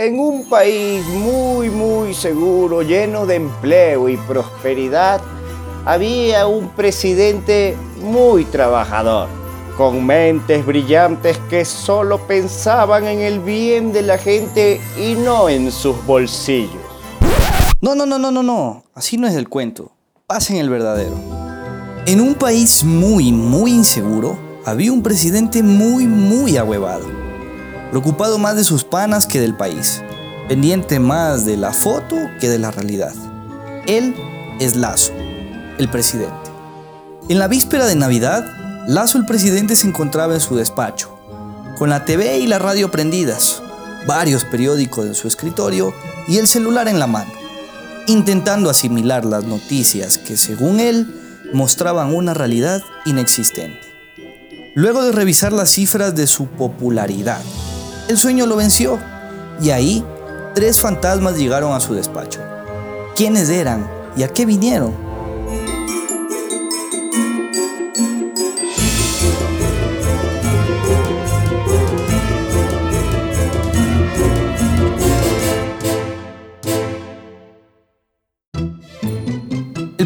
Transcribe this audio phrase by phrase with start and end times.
[0.00, 5.20] En un país muy, muy seguro, lleno de empleo y prosperidad,
[5.84, 9.28] había un presidente muy trabajador,
[9.76, 15.72] con mentes brillantes que solo pensaban en el bien de la gente y no en
[15.72, 16.80] sus bolsillos.
[17.80, 18.84] No, no, no, no, no, no.
[18.94, 19.90] Así no es el cuento.
[20.28, 21.16] Pasen el verdadero.
[22.06, 27.27] En un país muy, muy inseguro, había un presidente muy, muy ahuevado.
[27.90, 30.02] Preocupado más de sus panas que del país.
[30.48, 33.14] Pendiente más de la foto que de la realidad.
[33.86, 34.14] Él
[34.60, 35.12] es Lazo,
[35.78, 36.50] el presidente.
[37.28, 38.44] En la víspera de Navidad,
[38.86, 41.18] Lazo el presidente se encontraba en su despacho,
[41.78, 43.62] con la TV y la radio prendidas,
[44.06, 45.94] varios periódicos en su escritorio
[46.26, 47.30] y el celular en la mano,
[48.06, 51.14] intentando asimilar las noticias que según él
[51.52, 53.80] mostraban una realidad inexistente.
[54.74, 57.42] Luego de revisar las cifras de su popularidad,
[58.08, 58.98] el sueño lo venció
[59.60, 60.04] y ahí
[60.54, 62.40] tres fantasmas llegaron a su despacho.
[63.14, 65.08] ¿Quiénes eran y a qué vinieron?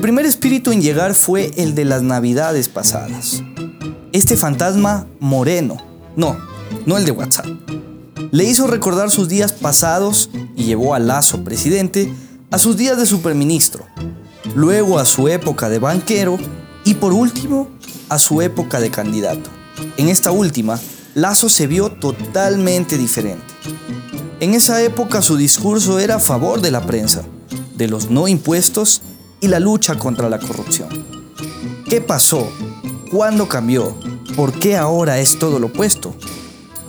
[0.02, 3.42] primer espíritu en llegar fue el de las navidades pasadas.
[4.12, 5.78] Este fantasma moreno,
[6.16, 6.36] no,
[6.84, 7.46] no el de WhatsApp,
[8.32, 12.12] le hizo recordar sus días pasados y llevó a Lazo, presidente,
[12.50, 13.84] a sus días de superministro,
[14.56, 16.38] luego a su época de banquero
[16.84, 17.68] y por último
[18.08, 19.50] a su época de candidato.
[19.98, 20.80] En esta última,
[21.14, 23.44] Lazo se vio totalmente diferente.
[24.40, 27.22] En esa época su discurso era a favor de la prensa,
[27.76, 29.02] de los no impuestos
[29.40, 30.88] y la lucha contra la corrupción.
[31.86, 32.50] ¿Qué pasó?
[33.10, 33.94] ¿Cuándo cambió?
[34.34, 36.14] ¿Por qué ahora es todo lo opuesto?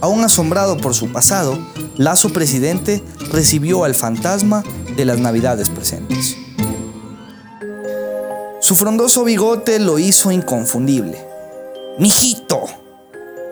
[0.03, 1.57] Aún asombrado por su pasado,
[1.95, 3.01] Lazo presidente
[3.31, 4.61] recibió al fantasma
[4.97, 6.35] de las navidades presentes.
[8.59, 11.25] Su frondoso bigote lo hizo inconfundible.
[11.99, 12.65] Mijito,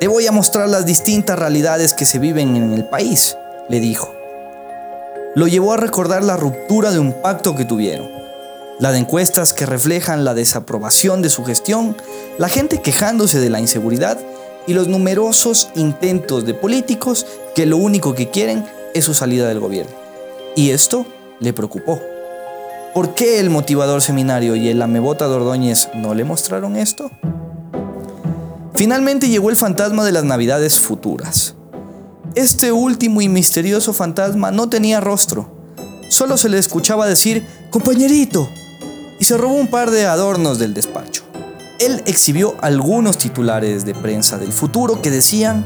[0.01, 3.37] te voy a mostrar las distintas realidades que se viven en el país,
[3.69, 4.11] le dijo.
[5.35, 8.09] Lo llevó a recordar la ruptura de un pacto que tuvieron
[8.81, 11.95] la de encuestas que reflejan la desaprobación de su gestión,
[12.39, 14.17] la gente quejándose de la inseguridad
[14.67, 19.59] y los numerosos intentos de políticos que lo único que quieren es su salida del
[19.59, 19.93] gobierno.
[20.55, 21.05] Y esto
[21.39, 21.99] le preocupó.
[22.93, 27.09] ¿Por qué el motivador seminario y el amebota de Ordóñez no le mostraron esto?
[28.75, 31.55] Finalmente llegó el fantasma de las navidades futuras.
[32.35, 35.49] Este último y misterioso fantasma no tenía rostro.
[36.09, 38.49] Solo se le escuchaba decir, compañerito,
[39.19, 41.23] y se robó un par de adornos del despacho.
[41.81, 45.65] Él exhibió algunos titulares de prensa del futuro que decían,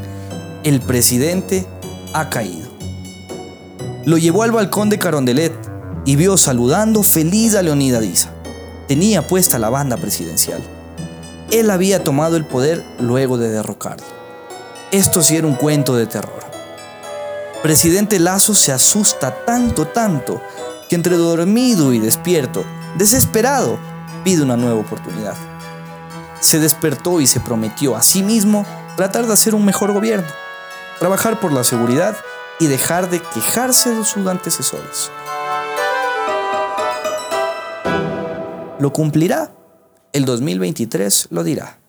[0.64, 1.68] el presidente
[2.14, 2.70] ha caído.
[4.06, 5.52] Lo llevó al balcón de Carondelet
[6.06, 8.30] y vio saludando feliz a Leonidas
[8.88, 10.64] Tenía puesta la banda presidencial.
[11.52, 14.06] Él había tomado el poder luego de derrocarlo.
[14.92, 16.46] Esto sí era un cuento de terror.
[17.62, 20.42] Presidente Lazo se asusta tanto, tanto,
[20.88, 22.64] que entre dormido y despierto
[22.98, 23.78] Desesperado,
[24.24, 25.36] pide una nueva oportunidad.
[26.46, 28.68] Se despertó y se prometió a sí mismo
[28.98, 30.28] tratar de hacer un mejor gobierno,
[31.00, 32.16] trabajar por la seguridad
[32.60, 35.10] y dejar de quejarse de sus antecesores.
[38.78, 39.54] ¿Lo cumplirá?
[40.14, 41.80] El 2023 lo dirá.